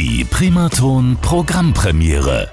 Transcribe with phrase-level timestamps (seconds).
[0.00, 2.48] Die Primaton Programmpremiere.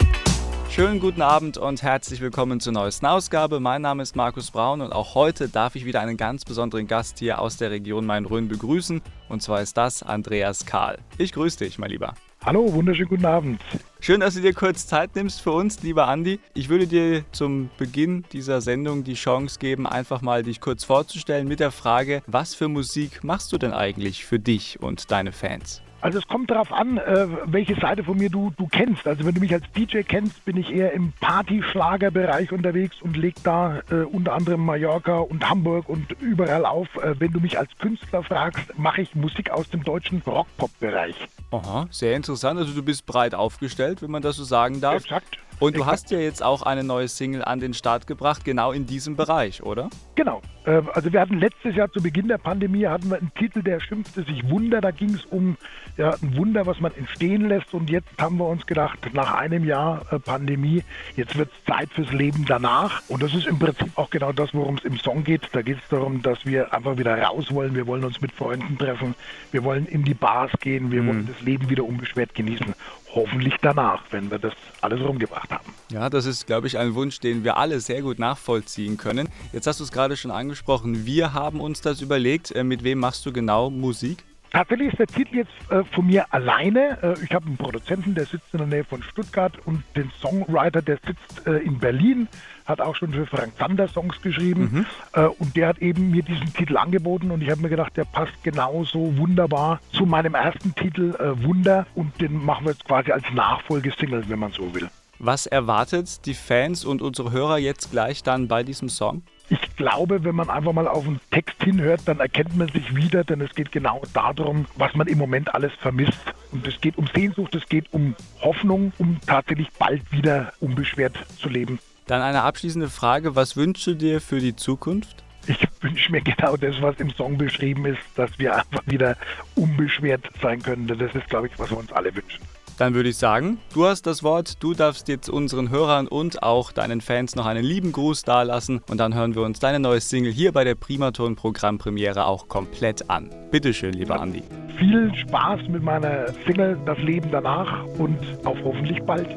[0.71, 3.59] Schönen guten Abend und herzlich willkommen zur neuesten Ausgabe.
[3.59, 7.19] Mein Name ist Markus Braun und auch heute darf ich wieder einen ganz besonderen Gast
[7.19, 8.99] hier aus der Region Main-Rhön begrüßen.
[9.29, 10.97] Und zwar ist das Andreas Kahl.
[11.19, 12.15] Ich grüße dich, mein Lieber.
[12.43, 13.61] Hallo, wunderschönen guten Abend.
[13.99, 16.39] Schön, dass du dir kurz Zeit nimmst für uns, lieber Andi.
[16.55, 21.47] Ich würde dir zum Beginn dieser Sendung die Chance geben, einfach mal dich kurz vorzustellen
[21.47, 25.83] mit der Frage, was für Musik machst du denn eigentlich für dich und deine Fans?
[26.05, 29.07] Also es kommt darauf an, äh, welche Seite von mir du, du kennst.
[29.07, 33.33] Also wenn du mich als DJ kennst, bin ich eher im Party-Schlager-Bereich unterwegs und leg
[33.43, 36.95] da äh, unter anderem Mallorca und Hamburg und überall auf.
[36.97, 41.15] Äh, wenn du mich als Künstler fragst, mache ich Musik aus dem deutschen Rock-Pop-Bereich.
[41.49, 42.59] Aha, sehr interessant.
[42.59, 45.05] Also du bist breit aufgestellt, wenn man das so sagen darf.
[45.05, 45.39] Exakt.
[45.59, 48.85] Und du hast ja jetzt auch eine neue Single an den Start gebracht, genau in
[48.85, 49.89] diesem Bereich, oder?
[50.15, 50.41] Genau.
[50.65, 53.79] Ähm, also wir hatten letztes Jahr zu Beginn der Pandemie hatten wir einen Titel, der
[53.79, 54.81] schimpfte sich Wunder.
[54.81, 55.57] Da ging es um
[55.97, 57.73] ja, ein Wunder, was man entstehen lässt.
[57.73, 60.83] Und jetzt haben wir uns gedacht, nach einem Jahr äh, Pandemie,
[61.15, 63.01] jetzt wird es Zeit fürs Leben danach.
[63.07, 65.43] Und das ist im Prinzip auch genau das, worum es im Song geht.
[65.53, 67.75] Da geht es darum, dass wir einfach wieder raus wollen.
[67.75, 69.15] Wir wollen uns mit Freunden treffen.
[69.51, 70.91] Wir wollen in die Bars gehen.
[70.91, 71.07] Wir mhm.
[71.07, 72.73] wollen das Leben wieder unbeschwert genießen
[73.15, 75.73] hoffentlich danach, wenn wir das alles rumgebracht haben.
[75.91, 79.29] Ja, das ist, glaube ich, ein Wunsch, den wir alle sehr gut nachvollziehen können.
[79.53, 81.05] Jetzt hast du es gerade schon angesprochen.
[81.05, 82.51] Wir haben uns das überlegt.
[82.51, 84.23] Äh, mit wem machst du genau Musik?
[84.55, 86.97] Tatsächlich ist der Titel jetzt äh, von mir alleine.
[87.03, 90.81] Äh, ich habe einen Produzenten, der sitzt in der Nähe von Stuttgart und den Songwriter,
[90.81, 92.29] der sitzt äh, in Berlin,
[92.65, 94.85] hat auch schon für Frank Zander Songs geschrieben mhm.
[95.11, 98.05] Äh, und der hat eben mir diesen Titel angeboten und ich habe mir gedacht, der
[98.05, 103.11] passt genauso wunderbar zu meinem ersten Titel äh, Wunder und den machen wir jetzt quasi
[103.11, 104.87] als Nachfolgesingle, wenn man so will.
[105.25, 109.23] Was erwartet die Fans und unsere Hörer jetzt gleich dann bei diesem Song?
[109.49, 113.23] Ich glaube, wenn man einfach mal auf den Text hinhört, dann erkennt man sich wieder,
[113.23, 116.19] denn es geht genau darum, was man im Moment alles vermisst.
[116.51, 121.49] Und es geht um Sehnsucht, es geht um Hoffnung, um tatsächlich bald wieder unbeschwert zu
[121.49, 121.79] leben.
[122.05, 125.23] Dann eine abschließende Frage, was wünschst du dir für die Zukunft?
[125.47, 129.17] Ich wünsche mir genau das, was im Song beschrieben ist, dass wir einfach wieder
[129.55, 130.85] unbeschwert sein können.
[130.85, 132.43] Das ist, glaube ich, was wir uns alle wünschen.
[132.77, 136.73] Dann würde ich sagen, du hast das Wort, du darfst jetzt unseren Hörern und auch
[136.73, 140.31] deinen Fans noch einen lieben Gruß dalassen und dann hören wir uns deine neue Single
[140.31, 143.29] hier bei der Primaton Programmpremiere auch komplett an.
[143.49, 144.43] Bitteschön, lieber Andi.
[144.77, 149.29] Viel Spaß mit meiner Single Das Leben danach und auf hoffentlich bald.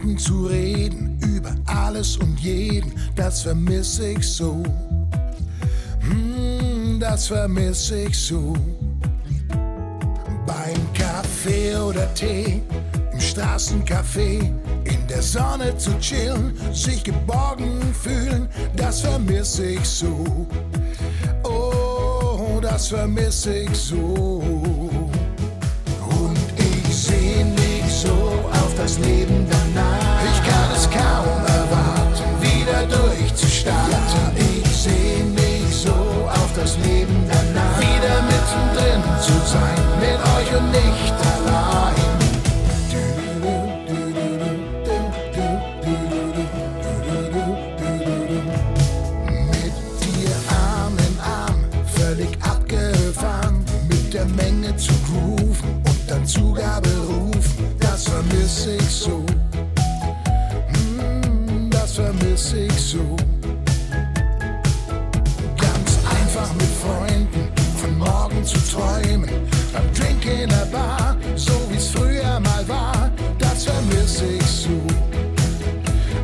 [0.00, 4.62] Freunden zu reden über alles und jeden, das vermisse ich so.
[6.00, 8.54] Hm, das vermisse ich so.
[10.46, 12.62] Beim Kaffee oder Tee,
[13.12, 14.40] im Straßencafé,
[14.84, 20.46] in der Sonne zu chillen, sich geborgen fühlen, das vermisse ich so.
[21.44, 24.59] Oh, das vermisse ich so.
[39.30, 41.94] Zu sein, mit euch und nicht allein.
[49.50, 51.58] Mit dir Arm in Arm,
[51.94, 59.19] völlig abgefahren, mit der Menge zu grooven und dann Zugabe rufen, das vermisse ich so
[68.90, 69.30] träumen.
[69.72, 74.82] Beim Drink in der Bar, so wie's früher mal war, das vermisse ich so.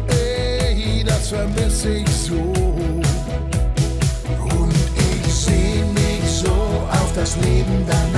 [0.08, 2.34] Ey, das vermisse ich so.
[4.58, 6.52] Und ich seh mich so
[6.90, 8.15] auf das Leben danach.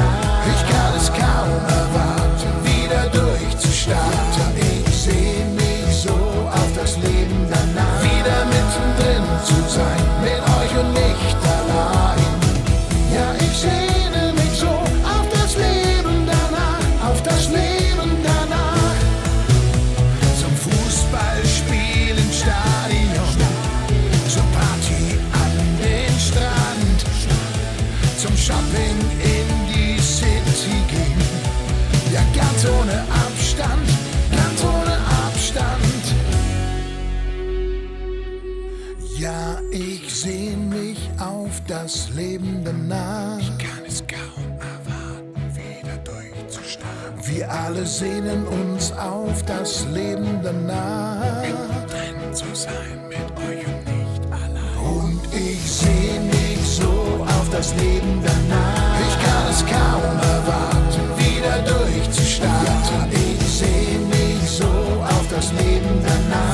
[41.68, 43.38] Das Leben danach.
[43.38, 47.26] Ich kann es kaum erwarten, wieder durchzustarten.
[47.26, 51.42] Wir alle sehnen uns auf das Leben danach.
[51.42, 54.78] Mittendrin zu sein mit euch und nicht allein.
[54.96, 59.00] Und ich seh mich so auf das Leben danach.
[59.06, 63.12] Ich kann es kaum erwarten, wieder durchzustarten.
[63.12, 66.47] Ich seh mich so auf das Leben danach.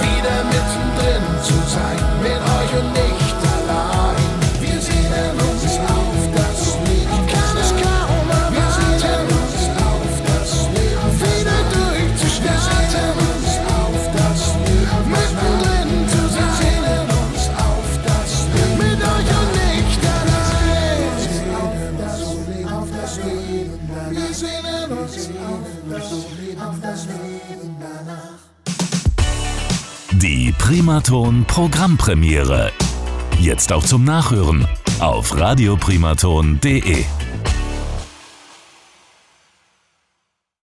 [30.24, 32.72] Die Primaton Programmpremiere.
[33.38, 34.66] Jetzt auch zum Nachhören
[34.98, 37.04] auf radioprimaton.de.